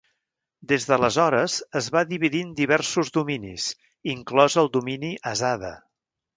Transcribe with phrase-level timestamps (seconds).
[0.69, 3.69] Des d'aleshores, es va dividir en diversos dominis,
[4.17, 5.75] inclòs el domini Asada.